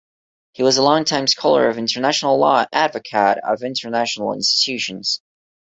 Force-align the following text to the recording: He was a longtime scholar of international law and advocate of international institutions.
He 0.53 0.63
was 0.63 0.77
a 0.77 0.81
longtime 0.81 1.27
scholar 1.27 1.69
of 1.69 1.77
international 1.77 2.39
law 2.39 2.61
and 2.61 2.67
advocate 2.73 3.37
of 3.43 3.61
international 3.61 4.33
institutions. 4.33 5.21